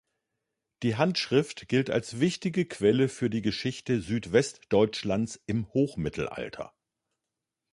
Die 0.81 0.95
Handschrift 0.95 1.69
gilt 1.69 1.91
als 1.91 2.19
wichtige 2.19 2.65
Quelle 2.65 3.07
für 3.07 3.29
die 3.29 3.43
Geschichte 3.43 4.01
Südwestdeutschlands 4.01 5.39
im 5.45 5.71
Hochmittelalter. 5.75 6.73